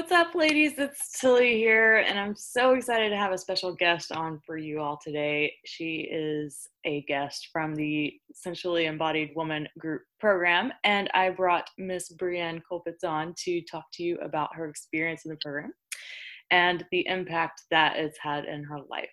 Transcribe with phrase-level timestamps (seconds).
[0.00, 0.78] What's up, ladies?
[0.78, 4.80] It's Tilly here, and I'm so excited to have a special guest on for you
[4.80, 5.52] all today.
[5.66, 12.10] She is a guest from the Sensually Embodied Woman Group program, and I brought Miss
[12.14, 15.74] Breann Colpitts on to talk to you about her experience in the program
[16.50, 19.10] and the impact that it's had in her life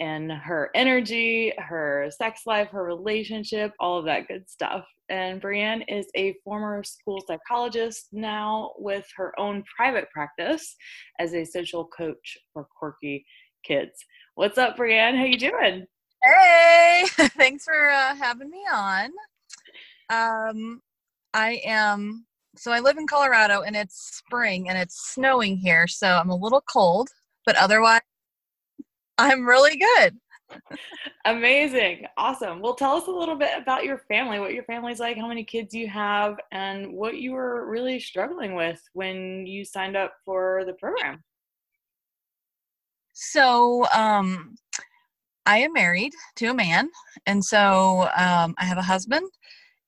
[0.00, 4.84] and her energy, her sex life, her relationship, all of that good stuff.
[5.08, 10.74] And Breann is a former school psychologist now with her own private practice
[11.18, 13.24] as a social coach for quirky
[13.64, 13.92] kids.
[14.34, 15.16] What's up, Breann?
[15.16, 15.86] How you doing?
[16.22, 17.04] Hey,
[17.36, 19.10] thanks for uh, having me on.
[20.08, 20.80] Um,
[21.34, 26.06] I am so I live in Colorado and it's spring and it's snowing here, so
[26.06, 27.08] I'm a little cold,
[27.46, 28.02] but otherwise
[29.22, 30.18] I'm really good.
[31.24, 32.06] Amazing.
[32.16, 32.60] Awesome.
[32.60, 35.44] Well, tell us a little bit about your family, what your family's like, how many
[35.44, 40.64] kids you have, and what you were really struggling with when you signed up for
[40.66, 41.22] the program.
[43.12, 44.56] So, um,
[45.46, 46.88] I am married to a man,
[47.26, 49.30] and so um, I have a husband,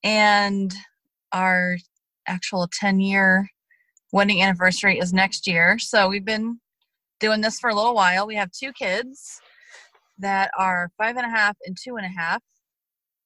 [0.05, 0.73] and
[1.33, 1.77] our
[2.29, 3.49] actual 10 year
[4.13, 5.79] wedding anniversary is next year.
[5.79, 6.61] So, we've been
[7.25, 8.27] doing this for a little while.
[8.27, 9.41] We have two kids
[10.19, 12.43] that are five and a half and two and a half.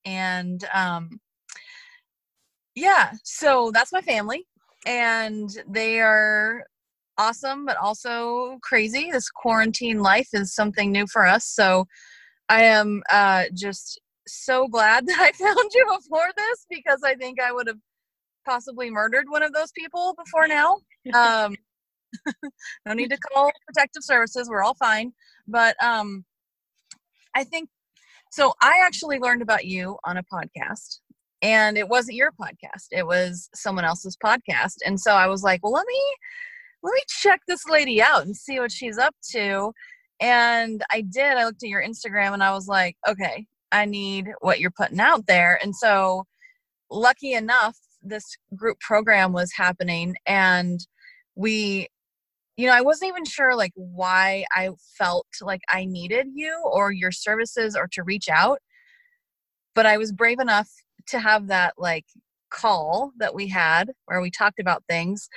[0.05, 1.21] And um,
[2.77, 4.47] yeah, so that's my family.
[4.87, 6.63] And they are
[7.19, 9.11] awesome, but also crazy.
[9.11, 11.45] This quarantine life is something new for us.
[11.45, 11.85] So
[12.49, 17.41] I am uh, just so glad that I found you before this because I think
[17.41, 17.81] I would have
[18.47, 20.77] possibly murdered one of those people before now.
[21.15, 21.57] Um,
[22.87, 24.49] no need to call protective services.
[24.49, 25.13] We're all fine.
[25.47, 26.25] But um,
[27.35, 27.69] I think
[28.31, 28.53] so.
[28.63, 31.01] I actually learned about you on a podcast,
[31.43, 32.87] and it wasn't your podcast.
[32.91, 34.77] It was someone else's podcast.
[34.85, 36.01] And so I was like, well, let me
[36.83, 39.73] let me check this lady out and see what she's up to.
[40.21, 41.37] And I did.
[41.37, 45.01] I looked at your Instagram and I was like, okay, I need what you're putting
[45.01, 45.59] out there.
[45.63, 46.25] And so,
[46.91, 48.25] lucky enough, this
[48.57, 50.81] group program was happening, and
[51.35, 51.89] we
[52.59, 56.91] you know, I wasn't even sure like why I felt like I needed you or
[56.91, 58.59] your services or to reach out.
[59.77, 60.69] But I was brave enough
[61.11, 62.05] to have that like
[62.51, 65.29] call that we had where we talked about things.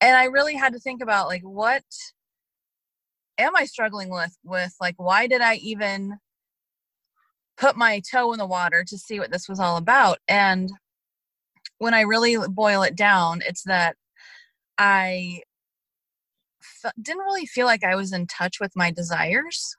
[0.00, 1.84] And I really had to think about like what
[3.36, 6.16] am I struggling with with like why did I even
[7.58, 10.20] put my toe in the water to see what this was all about?
[10.26, 10.72] And
[11.76, 13.96] when I really boil it down, it's that
[14.78, 15.42] I
[17.00, 19.76] didn't really feel like I was in touch with my desires.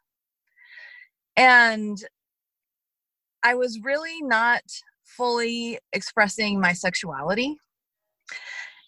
[1.36, 1.98] And
[3.44, 4.62] I was really not
[5.04, 7.58] fully expressing my sexuality.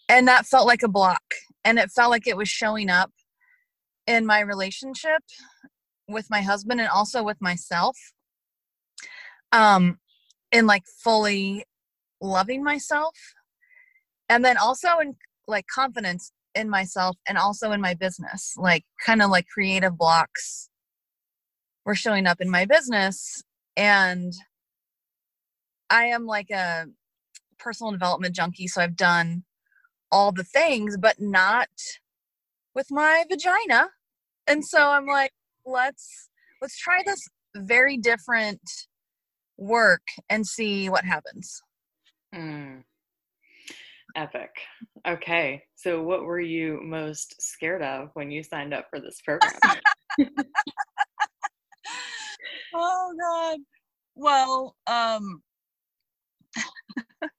[0.08, 1.22] And that felt like a block.
[1.64, 3.10] And it felt like it was showing up
[4.06, 5.22] in my relationship
[6.08, 7.96] with my husband and also with myself.
[9.52, 9.98] Um,
[10.52, 11.64] in like fully
[12.20, 13.14] loving myself.
[14.28, 15.16] And then also in
[15.46, 20.68] like confidence in myself and also in my business like kind of like creative blocks
[21.84, 23.42] were showing up in my business
[23.76, 24.32] and
[25.90, 26.86] i am like a
[27.58, 29.44] personal development junkie so i've done
[30.10, 31.68] all the things but not
[32.74, 33.90] with my vagina
[34.46, 35.32] and so i'm like
[35.64, 36.28] let's
[36.62, 37.20] let's try this
[37.56, 38.60] very different
[39.58, 41.60] work and see what happens
[42.34, 42.82] mm.
[44.16, 44.50] Epic.
[45.06, 45.62] Okay.
[45.74, 49.52] So, what were you most scared of when you signed up for this program?
[52.74, 53.58] oh, God.
[54.14, 55.42] Well, um,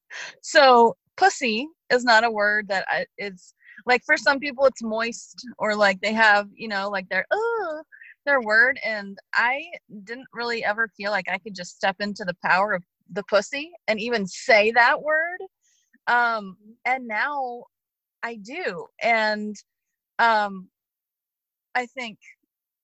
[0.41, 3.55] so pussy is not a word that I, it's
[3.87, 7.81] like for some people it's moist or like they have, you know, like their, oh,
[8.27, 8.79] their word.
[8.85, 9.63] And I
[10.03, 13.71] didn't really ever feel like I could just step into the power of the pussy
[13.87, 15.39] and even say that word
[16.07, 17.63] um and now
[18.23, 19.55] i do and
[20.19, 20.67] um
[21.75, 22.17] i think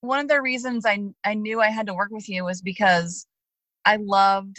[0.02, 3.26] one of the reasons i i knew i had to work with you was because
[3.86, 4.58] i loved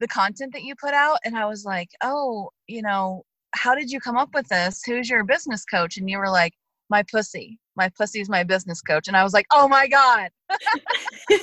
[0.00, 3.24] the content that you put out and i was like oh you know
[3.54, 4.82] how did you come up with this?
[4.84, 5.96] Who's your business coach?
[5.96, 6.54] And you were like,
[6.90, 7.58] my pussy.
[7.76, 9.08] My pussy's my business coach.
[9.08, 10.30] And I was like, oh my God.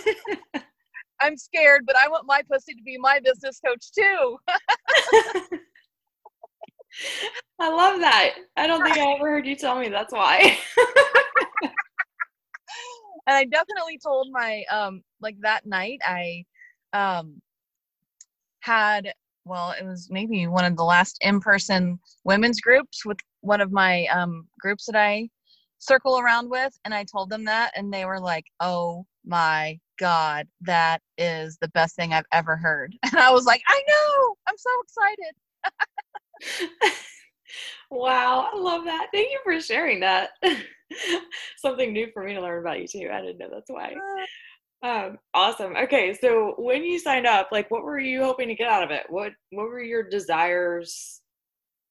[1.22, 4.38] I'm scared, but I want my pussy to be my business coach too.
[7.60, 8.36] I love that.
[8.58, 10.58] I don't think I ever heard you tell me that's why.
[13.28, 16.46] and I definitely told my um like that night I
[16.94, 17.42] um
[18.60, 19.14] had
[19.46, 24.06] well it was maybe one of the last in-person women's groups with one of my
[24.08, 25.30] um groups that I
[25.78, 30.48] circle around with and I told them that and they were like, "Oh my god,
[30.62, 34.36] that is the best thing I've ever heard." And I was like, "I know.
[34.48, 35.36] I'm so excited."
[37.92, 39.08] wow, I love that.
[39.14, 40.32] Thank you for sharing that.
[41.58, 43.10] Something new for me to learn about you too.
[43.12, 43.94] I didn't know that's why.
[43.94, 44.26] Uh.
[44.86, 45.76] Um, awesome.
[45.76, 48.92] Okay, so when you signed up, like, what were you hoping to get out of
[48.92, 49.04] it?
[49.10, 51.22] What What were your desires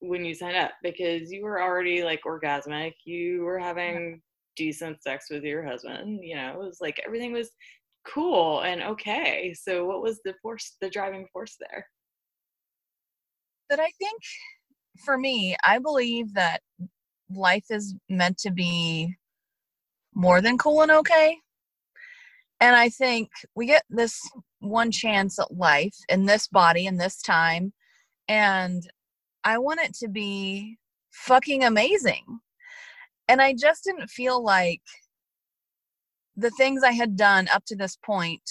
[0.01, 0.73] when you signed up?
[0.83, 2.93] Because you were already like orgasmic.
[3.05, 4.21] You were having
[4.57, 6.21] decent sex with your husband.
[6.23, 7.51] You know, it was like everything was
[8.07, 9.55] cool and okay.
[9.55, 11.87] So, what was the force, the driving force there?
[13.71, 14.21] That I think
[15.05, 16.61] for me, I believe that
[17.31, 19.15] life is meant to be
[20.15, 21.39] more than cool and okay.
[22.61, 24.19] And I think we get this
[24.61, 27.73] one chance at life in this body in this time.
[28.29, 28.83] And
[29.43, 30.79] I want it to be
[31.11, 32.41] fucking amazing.
[33.29, 34.83] And I just didn't feel like
[36.37, 38.43] the things I had done up to this point,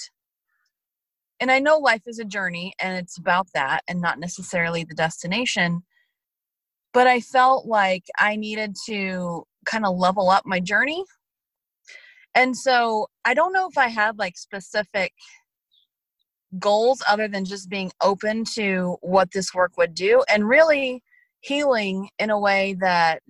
[1.40, 4.96] and I know life is a journey and it's about that and not necessarily the
[4.96, 5.84] destination,
[6.94, 11.04] but I felt like I needed to kind of level up my journey.
[12.36, 15.14] And so I don't know if I had like specific
[16.60, 21.04] goals other than just being open to what this work would do and really
[21.42, 23.22] healing in a way that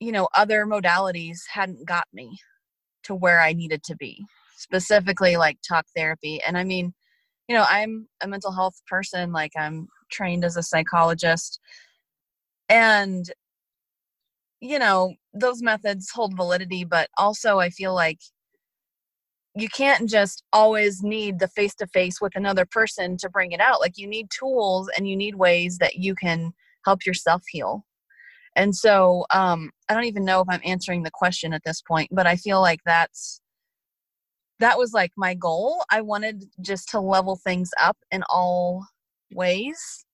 [0.00, 2.38] you know other modalities hadn't got me
[3.04, 6.40] to where I needed to be specifically like talk therapy.
[6.46, 6.94] And I mean
[7.48, 11.60] you know I'm a mental health person like I'm trained as a psychologist.
[12.68, 13.30] And
[14.60, 18.18] you know those methods hold validity but also i feel like
[19.56, 23.60] you can't just always need the face to face with another person to bring it
[23.60, 23.80] out.
[23.80, 26.52] Like you need tools and you need ways that you can
[26.84, 27.84] help yourself heal.
[28.54, 32.08] And so um i don't even know if i'm answering the question at this point
[32.10, 33.42] but i feel like that's
[34.60, 35.84] that was like my goal.
[35.90, 38.86] I wanted just to level things up in all
[39.32, 40.04] ways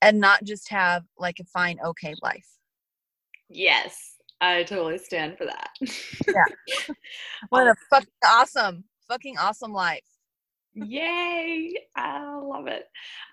[0.00, 2.46] and not just have like a fine okay life.
[3.48, 4.12] Yes
[4.42, 5.70] i totally stand for that.
[6.28, 6.94] Yeah.
[7.48, 10.00] What a fucking awesome fucking awesome life.
[10.74, 12.84] Yay i love it.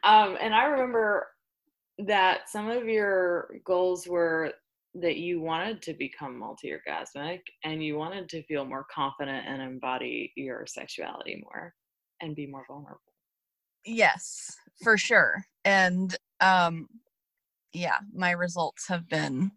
[0.03, 1.27] Um and i remember
[2.05, 4.53] that some of your goals were
[4.95, 10.31] that you wanted to become multi-orgasmic and you wanted to feel more confident and embody
[10.35, 11.73] your sexuality more
[12.21, 12.99] and be more vulnerable.
[13.85, 15.43] Yes for sure.
[15.63, 16.87] And um
[17.73, 19.51] yeah my results have been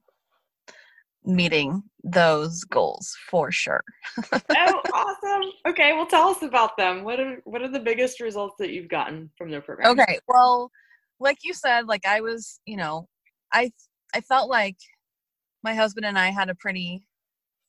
[1.25, 3.85] meeting those goals for sure.
[4.51, 5.51] Oh awesome.
[5.67, 7.05] Okay well tell us about them.
[7.05, 9.93] What are what are the biggest results that you've gotten from their program?
[9.93, 10.71] Okay well
[11.23, 13.07] like you said like i was you know
[13.53, 13.71] i
[14.15, 14.77] i felt like
[15.63, 17.03] my husband and i had a pretty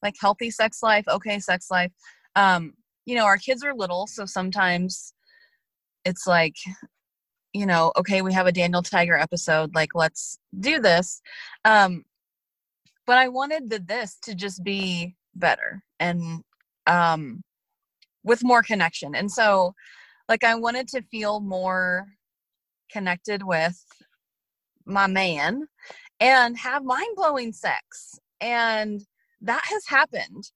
[0.01, 1.91] like healthy sex life okay sex life
[2.35, 2.73] um
[3.05, 5.13] you know our kids are little so sometimes
[6.05, 6.55] it's like
[7.53, 11.21] you know, okay, we have a Daniel Tiger episode, like let's do this.
[11.63, 12.03] Um,
[13.05, 16.43] but I wanted the this to just be better and
[16.87, 17.43] um,
[18.23, 19.13] with more connection.
[19.15, 19.73] And so,
[20.27, 22.07] like, I wanted to feel more
[22.91, 23.83] connected with
[24.85, 25.67] my man
[26.23, 28.17] and have mind blowing sex.
[28.39, 29.01] And
[29.41, 30.49] that has happened.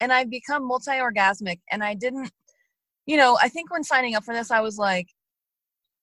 [0.00, 1.60] And I've become multi orgasmic.
[1.70, 2.30] And I didn't,
[3.06, 5.06] you know, I think when signing up for this, I was like,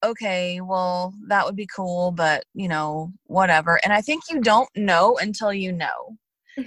[0.04, 3.80] okay, well, that would be cool, but you know, whatever.
[3.84, 6.18] And I think you don't know until you know.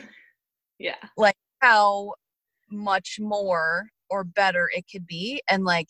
[0.78, 0.94] yeah.
[1.16, 2.14] Like how
[2.70, 5.88] much more or better it could be and like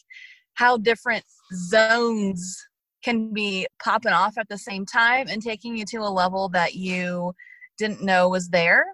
[0.54, 1.24] how different
[1.68, 2.56] zones
[3.04, 6.74] can be popping off at the same time and taking you to a level that
[6.74, 7.32] you
[7.78, 8.86] didn't know was there.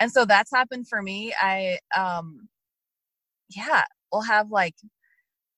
[0.00, 1.32] And so that's happened for me.
[1.40, 2.48] I um
[3.50, 4.74] yeah, we'll have like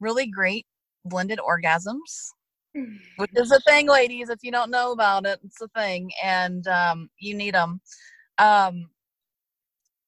[0.00, 0.66] really great
[1.04, 2.30] blended orgasms
[3.16, 6.66] which is a thing ladies if you don't know about it it's a thing and
[6.68, 7.80] um, you need them
[8.38, 8.88] um,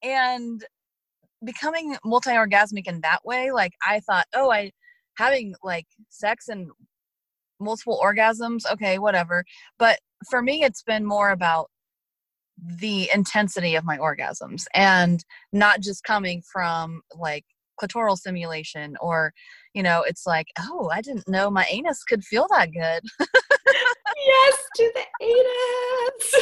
[0.02, 0.64] and
[1.44, 4.70] becoming multi-orgasmic in that way like i thought oh i
[5.18, 6.70] having like sex and
[7.62, 9.44] multiple orgasms okay whatever
[9.78, 11.70] but for me it's been more about
[12.58, 17.44] the intensity of my orgasms and not just coming from like
[17.80, 19.32] clitoral stimulation or
[19.74, 23.02] you know it's like oh i didn't know my anus could feel that good.
[24.24, 26.34] Yes to the anus.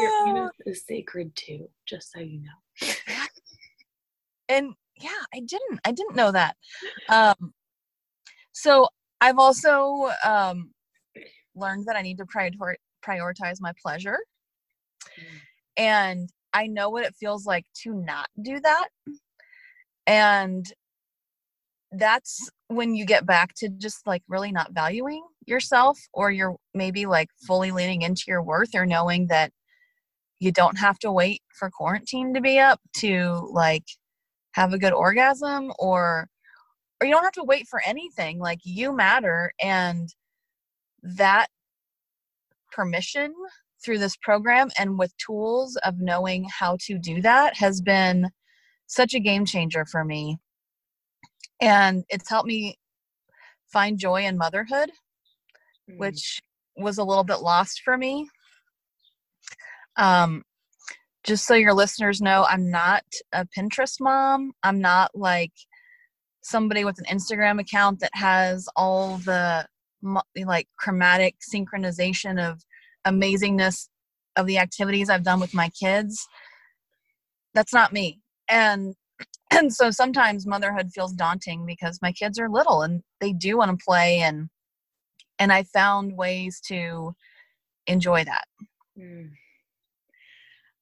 [0.00, 2.88] Your anus is sacred too just so you know.
[4.48, 6.56] And yeah i didn't i didn't know that.
[7.08, 7.52] Um
[8.56, 8.88] so
[9.20, 10.70] i've also um
[11.54, 14.18] learned that i need to prior- prioritize my pleasure
[15.04, 15.24] mm.
[15.76, 18.88] and i know what it feels like to not do that
[20.06, 20.72] and
[21.92, 27.06] that's when you get back to just like really not valuing yourself or you're maybe
[27.06, 29.52] like fully leaning into your worth or knowing that
[30.40, 33.84] you don't have to wait for quarantine to be up to like
[34.52, 36.28] have a good orgasm or
[37.00, 40.14] or you don't have to wait for anything like you matter and
[41.02, 41.48] that
[42.72, 43.32] permission
[43.84, 48.30] through this program and with tools of knowing how to do that has been
[48.86, 50.38] such a game changer for me
[51.60, 52.76] and it's helped me
[53.72, 54.90] find joy in motherhood
[55.90, 55.98] mm.
[55.98, 56.40] which
[56.76, 58.28] was a little bit lost for me
[59.96, 60.42] um
[61.26, 64.52] just so your listeners know, I'm not a Pinterest mom.
[64.62, 65.52] I'm not like
[66.46, 69.66] somebody with an Instagram account that has all the
[70.44, 72.62] like chromatic synchronization of
[73.06, 73.88] amazingness
[74.36, 76.26] of the activities I've done with my kids.
[77.54, 78.20] That's not me.
[78.48, 78.94] And
[79.52, 83.76] and so sometimes motherhood feels daunting because my kids are little and they do want
[83.76, 84.48] to play and
[85.38, 87.14] and I found ways to
[87.86, 88.44] enjoy that.
[88.98, 89.30] Mm.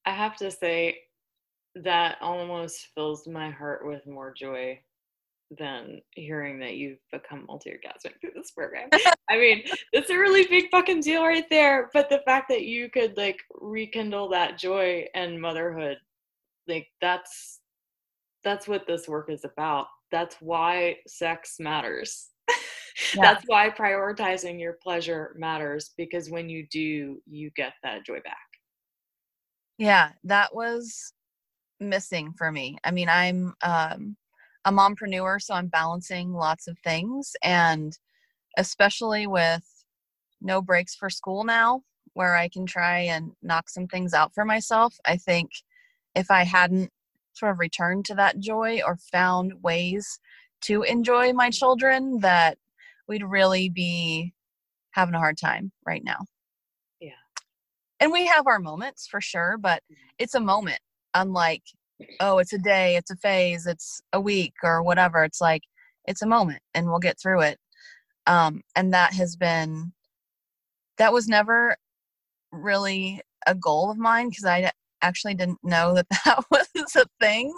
[0.07, 0.99] I have to say
[1.75, 4.79] that almost fills my heart with more joy
[5.51, 8.89] than hearing that you've become multi-orgasmic through this program.
[9.31, 11.91] I mean, it's a really big fucking deal right there.
[11.93, 15.99] But the fact that you could like rekindle that joy and motherhood,
[16.67, 17.61] like that's
[18.43, 19.87] that's what this work is about.
[20.11, 22.31] That's why sex matters.
[23.13, 23.23] Yeah.
[23.23, 28.37] that's why prioritizing your pleasure matters because when you do, you get that joy back.
[29.79, 31.13] Yeah, that was
[31.81, 32.79] missing for me.
[32.85, 34.17] I mean, I'm um,
[34.65, 37.97] a mompreneur, so I'm balancing lots of things, and
[38.57, 39.65] especially with
[40.41, 41.83] no breaks for school now,
[42.15, 44.95] where I can try and knock some things out for myself.
[45.05, 45.51] I think
[46.15, 46.91] if I hadn't
[47.35, 50.21] sort of returned to that joy or found ways
[50.63, 52.59] to enjoy my children, that
[53.09, 54.33] we'd really be
[54.93, 56.19] having a hard time right now
[57.01, 57.11] Yeah.
[58.01, 60.09] and we have our moments for sure but mm-hmm.
[60.19, 60.81] it's a moment
[61.15, 61.63] unlike
[62.21, 65.63] oh it's a day it's a phase it's a week or whatever it's like
[66.07, 67.59] it's a moment and we'll get through it.
[68.27, 69.93] Um and that has been
[70.99, 71.77] that was never
[72.53, 74.71] really a goal of mine because i
[75.03, 77.55] actually didn't know that that was a thing.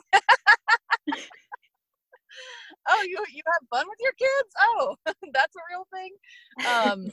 [2.89, 4.55] Oh you you have fun with your kids?
[4.61, 4.97] Oh
[5.33, 6.13] that's a real thing?
[6.67, 7.07] Um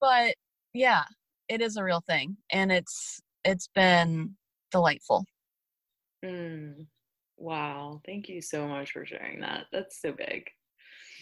[0.00, 0.34] but
[0.74, 1.04] yeah
[1.48, 4.36] it is a real thing and it's it's been
[4.70, 5.24] delightful
[6.24, 6.86] mm.
[7.36, 8.00] wow.
[8.06, 9.66] Thank you so much for sharing that.
[9.72, 10.48] That's so big.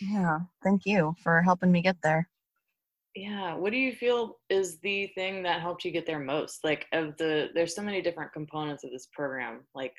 [0.00, 0.40] Yeah.
[0.62, 2.28] Thank you for helping me get there.
[3.14, 3.54] Yeah.
[3.54, 6.64] What do you feel is the thing that helped you get there most?
[6.64, 9.94] Like of the there's so many different components of this program like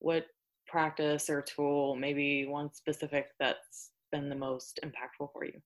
[0.00, 0.26] what
[0.66, 5.60] practice or tool maybe one specific that's been the most impactful for you?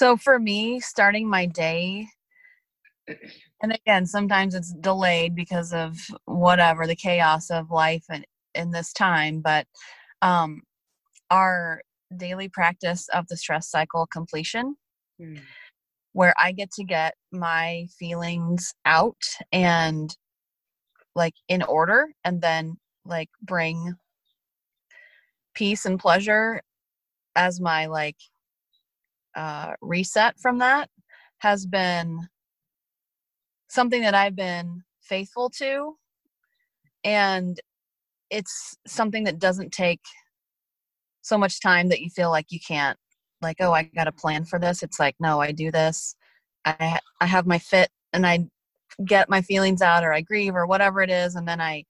[0.00, 2.06] So for me starting my day
[3.62, 8.92] and again sometimes it's delayed because of whatever the chaos of life and in this
[8.92, 9.66] time but
[10.22, 10.62] um
[11.30, 11.80] our
[12.16, 14.74] daily practice of the stress cycle completion
[15.20, 15.40] mm.
[16.12, 19.22] where i get to get my feelings out
[19.52, 20.16] and
[21.14, 23.94] like in order and then like bring
[25.54, 26.60] peace and pleasure
[27.36, 28.16] as my like
[29.36, 30.88] uh reset from that
[31.38, 32.28] has been
[33.68, 35.96] something that I've been faithful to.
[37.04, 37.58] And
[38.30, 40.00] it's something that doesn't take
[41.22, 42.98] so much time that you feel like you can't
[43.42, 46.16] like oh i got a plan for this it's like no i do this
[46.64, 48.38] i i have my fit and i
[49.04, 51.84] get my feelings out or i grieve or whatever it is and then i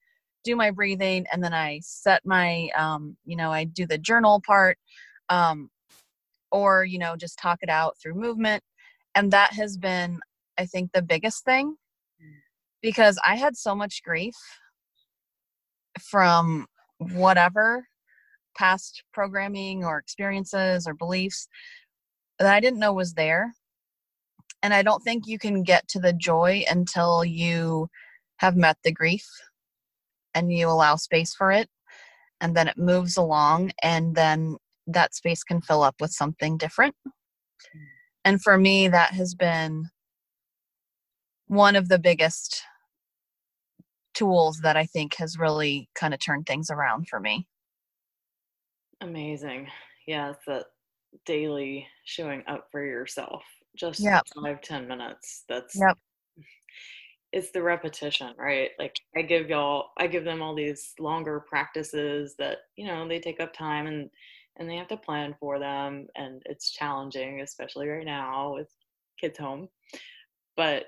[0.44, 4.42] do my breathing and then i set my um you know i do the journal
[4.46, 4.76] part
[5.28, 5.70] um
[6.50, 8.62] or you know just talk it out through movement
[9.14, 10.20] and that has been
[10.58, 11.76] I think, the biggest thing
[12.22, 12.34] mm.
[12.82, 14.34] because I had so much grief
[16.00, 16.66] from
[16.98, 17.86] whatever
[18.56, 21.48] past programming or experiences or beliefs
[22.38, 23.54] that I didn't know was there.
[24.62, 27.88] And I don't think you can get to the joy until you
[28.38, 29.26] have met the grief
[30.34, 31.68] and you allow space for it.
[32.40, 36.94] And then it moves along, and then that space can fill up with something different.
[37.04, 37.80] Mm.
[38.24, 39.90] And for me, that has been
[41.48, 42.62] one of the biggest
[44.14, 47.46] tools that I think has really kind of turned things around for me.
[49.00, 49.68] Amazing.
[50.06, 50.66] Yeah, it's that
[51.24, 53.42] daily showing up for yourself.
[53.76, 54.26] Just Yep.
[54.34, 55.44] five, ten minutes.
[55.48, 55.98] That's Yep.
[57.32, 58.70] it's the repetition, right?
[58.78, 63.20] Like I give y'all I give them all these longer practices that, you know, they
[63.20, 64.10] take up time and
[64.56, 68.68] and they have to plan for them and it's challenging, especially right now with
[69.20, 69.68] kids home.
[70.56, 70.86] But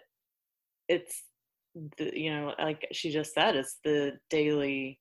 [0.90, 1.22] it's
[1.98, 4.98] the you know, like she just said, it's the daily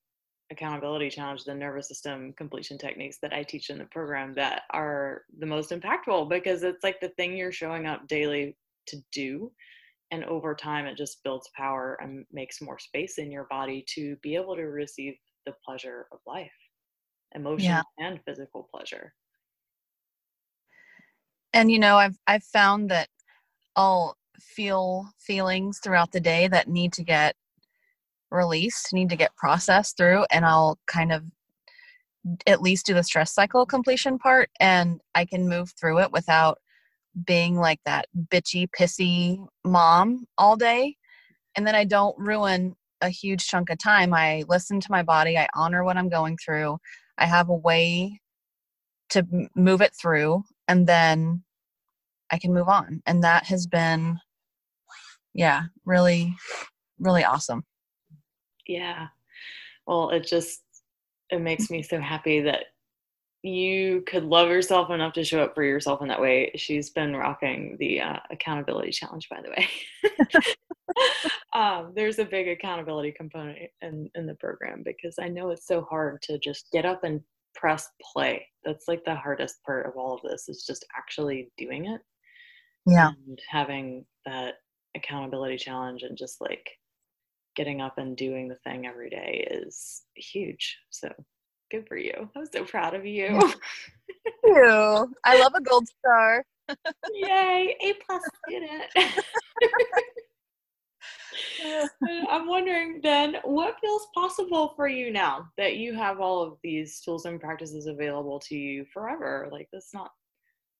[0.51, 5.23] accountability challenge, the nervous system completion techniques that I teach in the program that are
[5.39, 8.55] the most impactful because it's like the thing you're showing up daily
[8.87, 9.51] to do.
[10.11, 14.15] And over time, it just builds power and makes more space in your body to
[14.23, 15.15] be able to receive
[15.45, 16.51] the pleasure of life,
[17.35, 19.13] emotional and physical pleasure.
[21.53, 23.09] And you know, I've I've found that
[23.75, 27.35] I'll feel feelings throughout the day that need to get
[28.31, 31.23] released, need to get processed through, and I'll kind of
[32.45, 36.59] at least do the stress cycle completion part and I can move through it without
[37.25, 40.95] being like that bitchy, pissy mom all day.
[41.55, 44.13] And then I don't ruin a huge chunk of time.
[44.13, 46.77] I listen to my body, I honor what I'm going through.
[47.17, 48.19] I have a way
[49.09, 51.43] to move it through, and then
[52.31, 53.01] I can move on.
[53.05, 54.19] And that has been,
[55.33, 56.35] yeah, really,
[56.99, 57.63] really awesome.
[58.67, 59.07] Yeah.
[59.87, 60.61] Well, it just
[61.29, 62.65] it makes me so happy that
[63.41, 66.51] you could love yourself enough to show up for yourself in that way.
[66.55, 70.55] She's been rocking the uh, accountability challenge, by the way.
[71.53, 75.83] um, there's a big accountability component in, in the program because I know it's so
[75.89, 77.21] hard to just get up and
[77.55, 78.45] press play.
[78.65, 82.01] That's like the hardest part of all of this is just actually doing it.
[82.85, 83.11] Yeah.
[83.25, 84.55] And having that
[84.95, 86.69] accountability challenge and just like
[87.55, 90.77] getting up and doing the thing every day is huge.
[90.89, 91.11] So
[91.71, 92.29] good for you.
[92.35, 93.27] I'm so proud of you.
[94.45, 95.13] Ew.
[95.23, 96.43] I love a gold star.
[97.13, 98.83] Yay, A plus student.
[102.29, 107.01] I'm wondering then what feels possible for you now that you have all of these
[107.01, 109.49] tools and practices available to you forever?
[109.51, 110.11] Like this not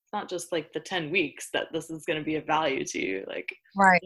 [0.10, 2.84] it's not just like the 10 weeks that this is going to be of value
[2.84, 3.24] to you.
[3.28, 4.02] Like Right.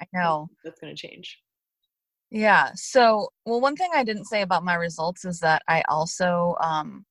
[0.00, 0.48] I know.
[0.64, 1.36] that's going to change.
[2.30, 2.70] Yeah.
[2.76, 7.04] So, well, one thing I didn't say about my results is that I also, um,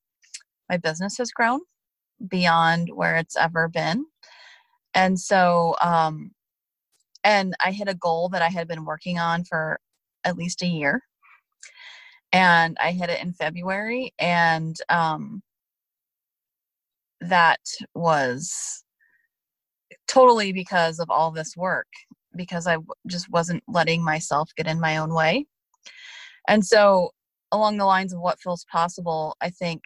[0.70, 1.60] my business has grown
[2.26, 4.06] beyond where it's ever been.
[4.94, 6.30] And so, um,
[7.24, 9.78] and I hit a goal that I had been working on for
[10.24, 11.02] at least a year.
[12.32, 14.14] And I hit it in February.
[14.18, 15.42] And um,
[17.20, 17.60] that
[17.94, 18.84] was
[20.06, 21.86] totally because of all this work
[22.36, 25.46] because I just wasn't letting myself get in my own way.
[26.46, 27.10] And so,
[27.52, 29.82] along the lines of what feels possible, I think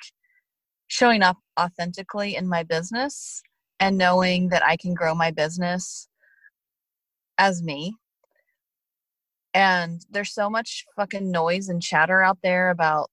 [0.89, 3.43] showing up authentically in my business
[3.81, 6.09] and knowing that I can grow my business
[7.39, 7.95] as me.
[9.55, 13.11] And there's so much fucking noise and chatter out there about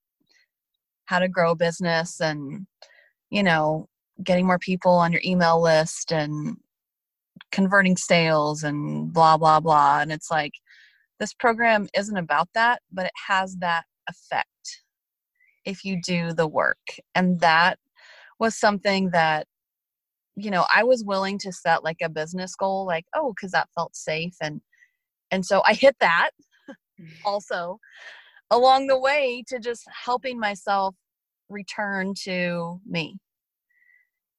[1.05, 2.67] how to grow a business and,
[3.29, 3.87] you know,
[4.23, 6.57] getting more people on your email list and
[7.51, 9.99] converting sales and blah blah blah.
[10.01, 10.53] And it's like
[11.19, 14.47] this program isn't about that but it has that effect
[15.65, 16.77] if you do the work.
[17.15, 17.79] And that
[18.39, 19.47] was something that
[20.35, 23.69] you know i was willing to set like a business goal like oh because that
[23.75, 24.35] felt safe.
[24.41, 24.61] And
[25.31, 26.31] and so i hit that
[26.99, 27.07] mm.
[27.25, 27.79] also
[28.51, 30.95] along the way to just helping myself
[31.49, 33.17] return to me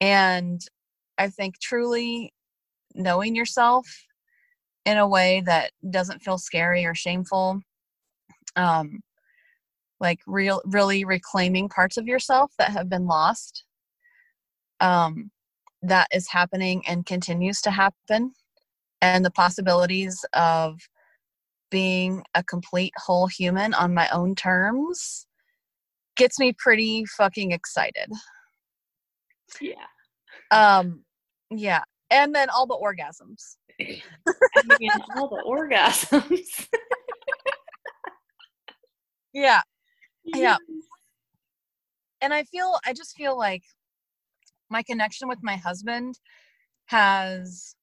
[0.01, 0.63] and
[1.19, 2.33] i think truly
[2.95, 3.87] knowing yourself
[4.85, 7.61] in a way that doesn't feel scary or shameful
[8.57, 9.01] um
[10.01, 13.65] like real really reclaiming parts of yourself that have been lost
[14.81, 15.31] um
[15.83, 18.33] that is happening and continues to happen.
[19.03, 20.79] And the possibilities of
[21.71, 25.27] being a complete whole human on my own terms
[26.17, 28.11] gets me pretty fucking excited
[29.61, 29.75] Yeah.
[30.51, 31.03] um
[31.51, 36.69] yeah and then all the orgasms I mean, all the orgasms.
[39.33, 39.63] yeah
[40.25, 40.57] Yeah.
[42.21, 43.63] and I feel I just feel like
[44.69, 46.19] my connection with my husband
[46.87, 47.75] has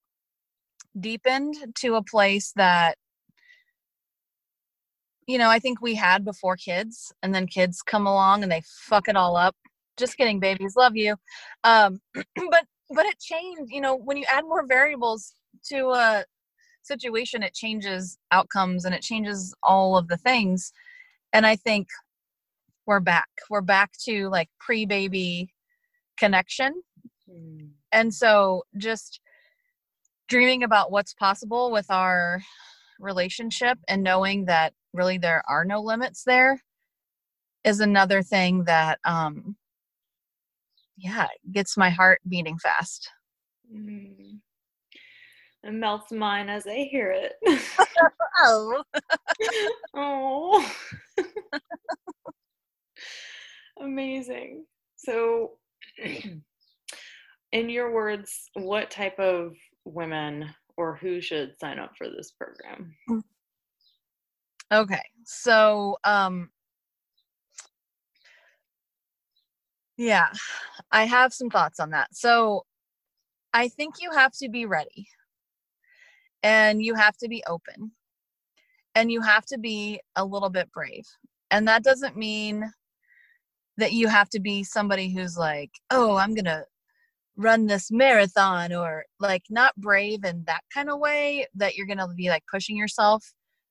[1.00, 2.98] deepened to a place that
[5.28, 8.62] you know, I think we had before kids, and then kids come along and they
[8.66, 9.56] fuck it all up.
[9.98, 11.16] Just kidding, babies, love you.
[11.64, 13.72] Um, but but it changed.
[13.72, 15.34] You know, when you add more variables
[15.70, 16.26] to a
[16.84, 20.72] situation, it changes outcomes and it changes all of the things.
[21.34, 21.88] And I think
[22.86, 23.28] we're back.
[23.50, 25.54] We're back to like pre-baby
[26.18, 26.82] connection.
[27.30, 27.72] Mm.
[27.92, 29.20] And so just
[30.28, 32.42] dreaming about what's possible with our
[33.00, 36.60] relationship and knowing that really there are no limits there
[37.64, 39.56] is another thing that um
[40.98, 43.10] yeah gets my heart beating fast
[43.74, 44.40] mm.
[45.64, 47.34] it melts mine as i hear it
[48.40, 48.84] oh
[49.96, 50.72] oh
[53.82, 55.52] amazing so
[57.52, 59.54] in your words what type of
[59.86, 63.22] women or who should sign up for this program mm.
[64.72, 65.04] Okay.
[65.24, 66.50] So, um,
[69.98, 70.30] yeah,
[70.92, 72.10] I have some thoughts on that.
[72.14, 72.64] So,
[73.54, 75.08] I think you have to be ready
[76.44, 77.92] and you have to be open
[78.94, 81.06] and you have to be a little bit brave.
[81.52, 82.72] And that doesn't mean
[83.78, 86.66] that you have to be somebody who's like, oh, I'm going to
[87.36, 92.00] run this marathon or like not brave in that kind of way that you're going
[92.00, 93.24] to be like pushing yourself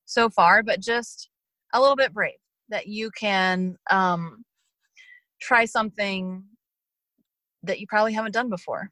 [0.04, 1.28] so far, but just
[1.74, 4.44] a little bit brave that you can um,
[5.40, 6.44] try something
[7.62, 8.90] that you probably haven't done before.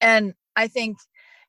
[0.00, 0.98] And I think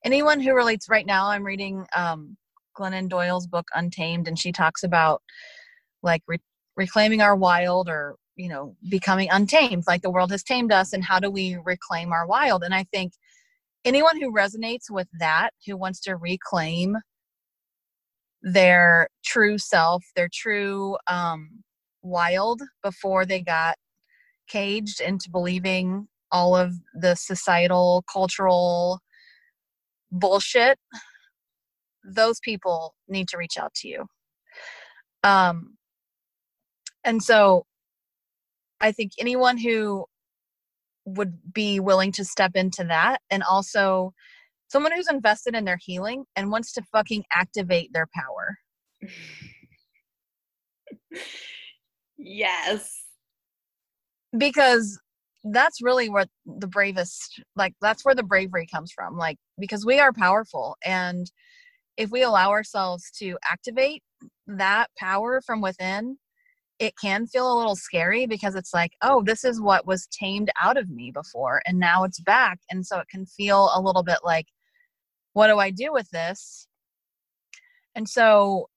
[0.06, 2.38] anyone who relates right now, I'm reading um,
[2.78, 5.22] Glennon Doyle's book Untamed, and she talks about
[6.02, 6.39] like re-
[6.76, 11.04] reclaiming our wild or you know becoming untamed like the world has tamed us and
[11.04, 13.13] how do we reclaim our wild and i think
[13.86, 16.98] anyone who resonates with that who wants to reclaim
[18.43, 21.63] their true self, their true um,
[22.04, 23.76] wild before they got
[24.48, 29.00] caged into believing all of the societal, cultural
[30.12, 30.78] bullshit,
[32.04, 34.06] those people need to reach out to you.
[35.24, 35.78] Um,
[37.04, 37.66] and so
[38.82, 40.06] I think anyone who
[41.06, 44.13] would be willing to step into that and also
[44.68, 48.58] someone who's invested in their healing and wants to fucking activate their power.
[52.23, 53.03] yes.
[54.38, 54.99] Because
[55.45, 59.99] that's really what the bravest like that's where the bravery comes from like because we
[59.99, 61.29] are powerful and
[61.97, 64.01] if we allow ourselves to activate
[64.47, 66.17] that power from within
[66.79, 70.49] it can feel a little scary because it's like oh this is what was tamed
[70.62, 74.01] out of me before and now it's back and so it can feel a little
[74.01, 74.47] bit like
[75.33, 76.67] what do I do with this?
[77.95, 78.69] And so,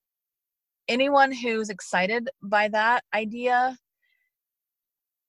[0.88, 3.76] anyone who's excited by that idea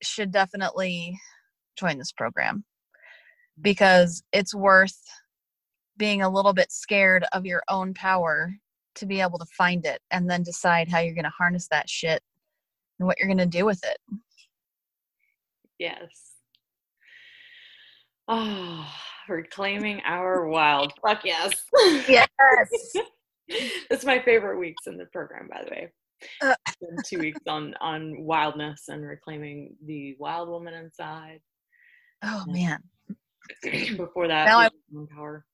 [0.02, 1.18] should definitely
[1.76, 2.64] join this program
[3.60, 4.98] because it's worth
[5.96, 8.52] being a little bit scared of your own power
[8.94, 11.88] to be able to find it and then decide how you're going to harness that
[11.88, 12.22] shit
[12.98, 13.98] and what you're going to do with it.
[15.78, 16.34] Yes.
[18.28, 18.86] Oh,
[19.28, 20.92] reclaiming our wild.
[21.04, 21.52] Fuck yes.
[22.08, 22.28] Yes.
[23.90, 25.92] That's my favorite weeks in the program, by the way.
[26.42, 26.54] Uh,
[27.06, 31.40] two weeks on on wildness and reclaiming the wild woman inside.
[32.24, 32.82] Oh man.
[33.96, 34.68] Before that, now I,
[35.14, 35.44] power.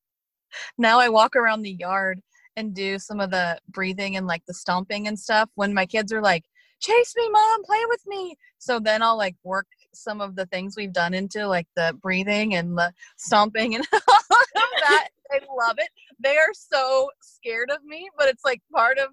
[0.77, 2.19] Now I walk around the yard
[2.55, 6.11] and do some of the breathing and like the stomping and stuff when my kids
[6.11, 6.45] are like,
[6.81, 10.75] chase me mom play with me so then i'll like work some of the things
[10.75, 15.77] we've done into like the breathing and the stomping and all of that i love
[15.77, 19.09] it they are so scared of me but it's like part of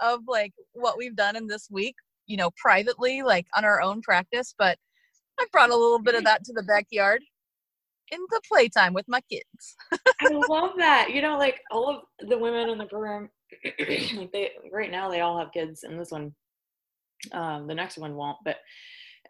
[0.00, 1.94] of like what we've done in this week
[2.26, 4.78] you know privately like on our own practice but
[5.40, 7.22] i brought a little bit of that to the backyard
[8.10, 9.76] in the playtime with my kids.
[9.92, 13.28] I love that you know like all of the women in the program
[14.16, 16.34] like they right now they all have kids and this one
[17.32, 18.56] um, the next one won't, but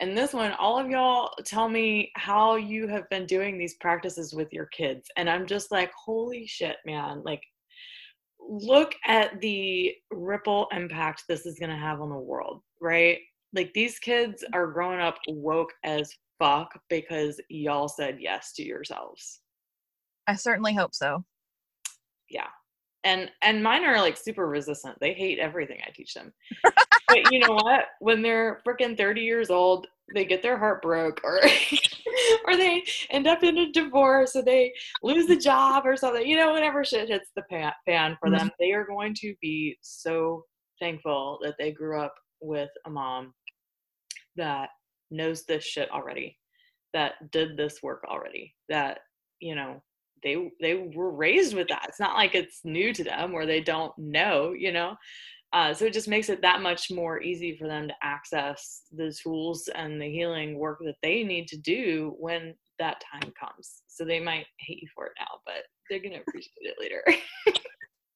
[0.00, 4.32] and this one, all of y'all tell me how you have been doing these practices
[4.32, 5.08] with your kids.
[5.16, 7.22] And I'm just like, holy shit, man.
[7.24, 7.42] Like,
[8.40, 13.18] look at the ripple impact this is going to have on the world, right?
[13.52, 19.40] Like, these kids are growing up woke as fuck because y'all said yes to yourselves.
[20.28, 21.24] I certainly hope so.
[22.30, 22.48] Yeah
[23.08, 24.98] and and mine are like super resistant.
[25.00, 26.32] They hate everything i teach them.
[27.08, 27.86] But you know what?
[28.00, 31.40] When they're freaking 30 years old they get their heart broke or
[32.46, 36.36] or they end up in a divorce or they lose the job or something you
[36.36, 37.42] know whenever shit hits the
[37.86, 38.48] fan for them mm-hmm.
[38.58, 40.44] they are going to be so
[40.80, 43.34] thankful that they grew up with a mom
[44.36, 44.70] that
[45.10, 46.38] knows this shit already
[46.94, 49.00] that did this work already that
[49.40, 49.82] you know
[50.22, 53.60] they they were raised with that it's not like it's new to them or they
[53.60, 54.96] don't know you know
[55.52, 59.10] uh, so it just makes it that much more easy for them to access the
[59.22, 63.82] tools and the healing work that they need to do when that time comes.
[63.86, 67.02] So they might hate you for it now, but they're gonna appreciate it later.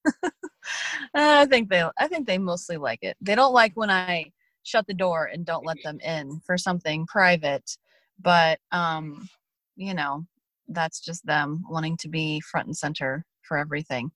[1.14, 3.16] I think they I think they mostly like it.
[3.20, 4.30] They don't like when I
[4.62, 7.76] shut the door and don't let them in for something private,
[8.20, 9.28] but um,
[9.76, 10.26] you know,
[10.72, 14.10] that's just them wanting to be front and center for everything.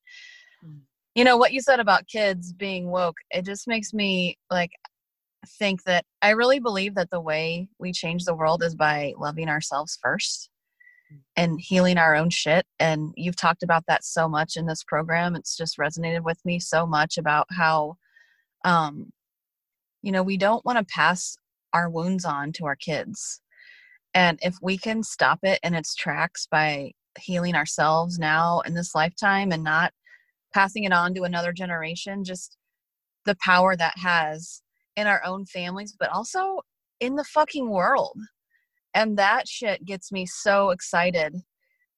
[0.64, 0.80] Mm
[1.16, 4.70] you know what you said about kids being woke it just makes me like
[5.58, 9.48] think that i really believe that the way we change the world is by loving
[9.48, 10.50] ourselves first
[11.12, 11.18] mm.
[11.36, 15.34] and healing our own shit and you've talked about that so much in this program
[15.34, 17.96] it's just resonated with me so much about how
[18.64, 19.10] um
[20.02, 21.36] you know we don't want to pass
[21.72, 23.40] our wounds on to our kids
[24.16, 28.94] and if we can stop it in its tracks by healing ourselves now in this
[28.94, 29.92] lifetime and not
[30.54, 32.56] passing it on to another generation just
[33.26, 34.62] the power that has
[34.96, 36.60] in our own families but also
[36.98, 38.18] in the fucking world.
[38.94, 41.34] And that shit gets me so excited.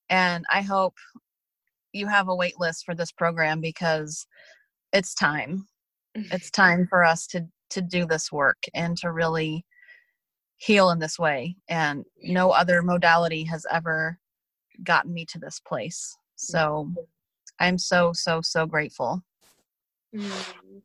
[0.09, 0.95] And i hope
[1.93, 4.27] you have a wait list for this program because
[4.91, 5.65] it's time.
[6.15, 9.63] It's time for us to to do this work and to really
[10.59, 14.19] heal in this way and no other modality has ever
[14.83, 16.89] gotten me to this place so
[17.59, 19.21] I'm so, so, so grateful.
[20.15, 20.81] Mm.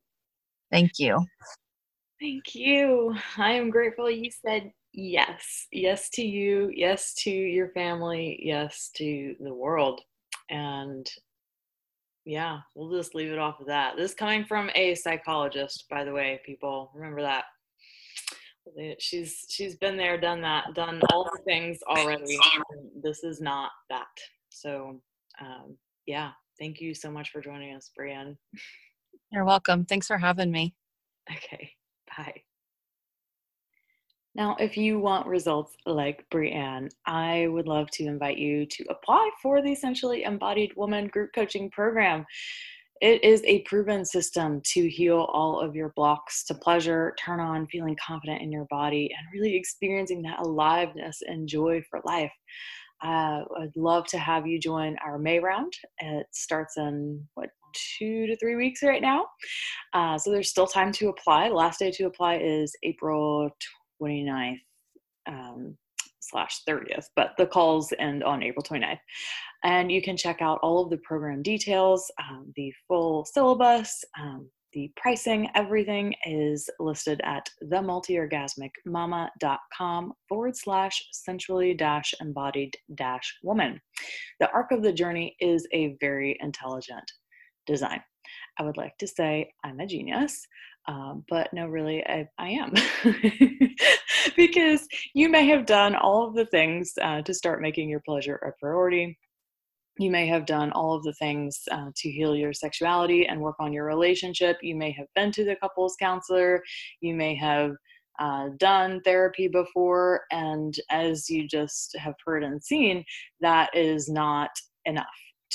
[0.70, 1.24] Thank you.
[2.20, 3.14] Thank you.
[3.36, 5.68] I am grateful you said yes.
[5.70, 6.70] Yes to you.
[6.74, 8.40] Yes to your family.
[8.42, 10.00] Yes to the world.
[10.50, 11.08] And
[12.24, 13.96] yeah, we'll just leave it off of that.
[13.96, 16.90] This coming from a psychologist, by the way, people.
[16.94, 17.44] Remember that.
[18.98, 22.38] She's she's been there, done that, done all the things already.
[23.02, 24.06] This is not that.
[24.50, 25.00] So
[25.40, 28.36] um, yeah, Thank you so much for joining us, Breann.
[29.32, 29.84] You're welcome.
[29.84, 30.74] Thanks for having me.
[31.30, 31.72] Okay,
[32.16, 32.42] bye.
[34.36, 39.30] Now, if you want results like Breann, I would love to invite you to apply
[39.42, 42.24] for the Sensually Embodied Woman Group Coaching Program.
[43.00, 47.66] It is a proven system to heal all of your blocks to pleasure, turn on
[47.66, 52.32] feeling confident in your body, and really experiencing that aliveness and joy for life.
[53.02, 55.72] Uh, I'd love to have you join our May round.
[55.98, 57.50] It starts in what
[57.98, 59.26] two to three weeks right now.
[59.92, 61.48] Uh, so there's still time to apply.
[61.48, 63.50] The last day to apply is April
[64.00, 64.60] 29th
[65.26, 65.76] um,
[66.28, 68.98] slash 30th, but the calls end on April 29th.
[69.62, 74.50] And you can check out all of the program details, um, the full syllabus, um,
[74.74, 83.80] the pricing, everything is listed at themultiorgasmicmama.com forward slash sensually dash embodied dash woman.
[84.40, 87.10] The arc of the journey is a very intelligent
[87.66, 88.02] design.
[88.58, 90.46] I would like to say I'm a genius,
[90.86, 92.72] um, but no, really, I, I am.
[94.36, 98.36] because you may have done all of the things uh, to start making your pleasure
[98.36, 99.18] a priority
[99.98, 103.56] you may have done all of the things uh, to heal your sexuality and work
[103.60, 104.58] on your relationship.
[104.60, 106.62] You may have been to the couples counselor.
[107.00, 107.72] You may have
[108.18, 110.22] uh, done therapy before.
[110.32, 113.04] And as you just have heard and seen,
[113.40, 114.50] that is not
[114.84, 115.06] enough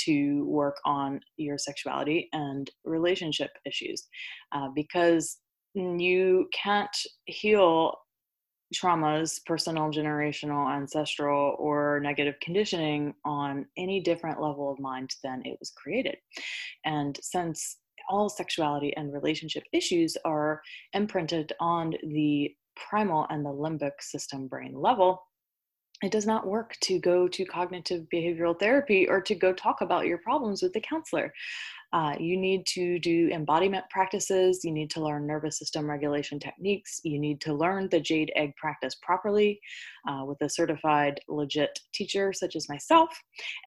[0.05, 4.07] to work on your sexuality and relationship issues
[4.53, 5.37] uh, because
[5.73, 7.93] you can't heal
[8.73, 15.57] traumas, personal, generational, ancestral, or negative conditioning on any different level of mind than it
[15.59, 16.17] was created.
[16.85, 17.77] And since
[18.09, 20.61] all sexuality and relationship issues are
[20.93, 25.23] imprinted on the primal and the limbic system brain level,
[26.01, 30.07] it does not work to go to cognitive behavioral therapy or to go talk about
[30.07, 31.33] your problems with the counselor.
[31.91, 34.63] Uh, you need to do embodiment practices.
[34.63, 37.01] You need to learn nervous system regulation techniques.
[37.03, 39.59] You need to learn the jade egg practice properly
[40.07, 43.09] uh, with a certified, legit teacher such as myself.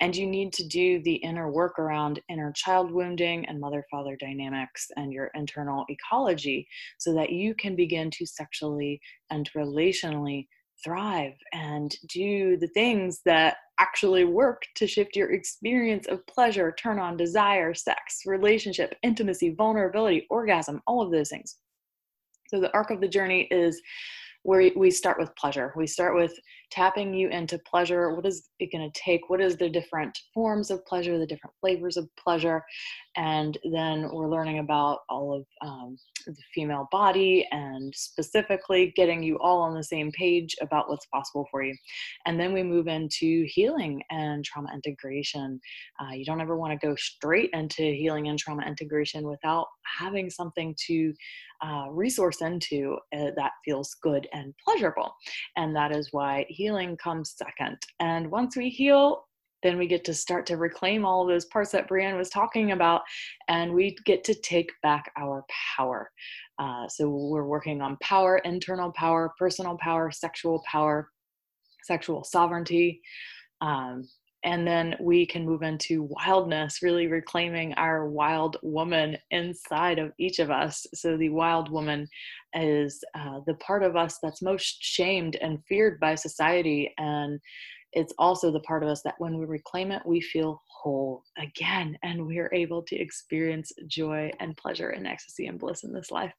[0.00, 4.16] And you need to do the inner work around inner child wounding and mother father
[4.16, 10.46] dynamics and your internal ecology so that you can begin to sexually and relationally
[10.84, 17.00] thrive and do the things that actually work to shift your experience of pleasure, turn
[17.00, 21.56] on, desire, sex, relationship, intimacy, vulnerability, orgasm, all of those things.
[22.46, 23.82] So the arc of the journey is
[24.44, 25.72] where we start with pleasure.
[25.76, 26.32] We start with
[26.72, 28.14] tapping you into pleasure.
[28.14, 29.28] What is it going to take?
[29.28, 32.62] What is the different forms of pleasure, the different flavors of pleasure?
[33.16, 39.38] And then we're learning about all of um, the female body and specifically getting you
[39.38, 41.76] all on the same page about what's possible for you.
[42.24, 45.60] And then we move into healing and trauma integration.
[46.00, 49.66] Uh, you don't ever want to go straight into healing and trauma integration without
[49.98, 51.12] having something to
[51.62, 55.14] uh, resource into uh, that feels good and pleasurable.
[55.56, 57.76] And that is why healing comes second.
[57.98, 59.24] And once we heal,
[59.64, 62.70] then we get to start to reclaim all of those parts that Breann was talking
[62.70, 63.02] about,
[63.48, 65.44] and we get to take back our
[65.76, 66.08] power.
[66.60, 71.08] Uh, so we're working on power, internal power, personal power, sexual power,
[71.82, 73.00] sexual sovereignty.
[73.60, 74.08] Um,
[74.44, 80.40] and then we can move into wildness, really reclaiming our wild woman inside of each
[80.40, 80.86] of us.
[80.94, 82.08] So, the wild woman
[82.54, 86.92] is uh, the part of us that's most shamed and feared by society.
[86.98, 87.40] And
[87.92, 91.96] it's also the part of us that when we reclaim it, we feel whole again
[92.02, 96.10] and we are able to experience joy and pleasure and ecstasy and bliss in this
[96.10, 96.32] life.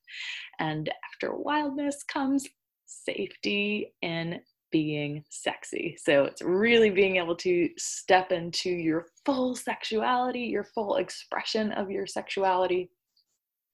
[0.60, 2.48] And after wildness comes
[2.86, 4.39] safety in
[4.74, 5.96] being sexy.
[6.04, 11.92] So it's really being able to step into your full sexuality, your full expression of
[11.92, 12.90] your sexuality,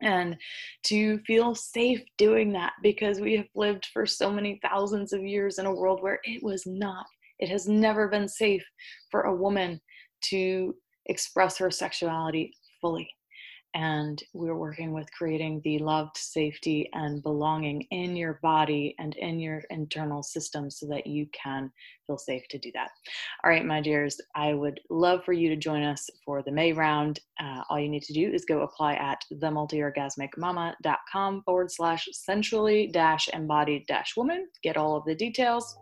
[0.02, 0.36] and
[0.84, 5.58] to feel safe doing that because we have lived for so many thousands of years
[5.58, 7.06] in a world where it was not,
[7.40, 8.64] it has never been safe
[9.10, 9.80] for a woman
[10.22, 13.10] to express her sexuality fully
[13.74, 19.40] and we're working with creating the loved safety and belonging in your body and in
[19.40, 21.72] your internal system so that you can
[22.08, 22.90] feel safe to do that.
[23.44, 26.74] All right, my dears, I would love for you to join us for the May
[26.74, 27.20] round.
[27.40, 33.30] Uh, all you need to do is go apply at themultiorgasmicmama.com forward slash sensually dash
[33.30, 34.48] embodied dash woman.
[34.64, 35.78] Get all of the details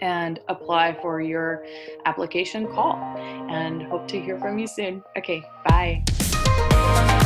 [0.00, 1.64] and apply for your
[2.06, 2.96] application call
[3.48, 5.02] and hope to hear from you soon.
[5.16, 6.04] Okay, bye.
[6.88, 7.17] You.